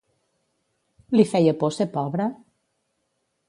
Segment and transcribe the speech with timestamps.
[1.19, 2.29] Li feia por ser pobre?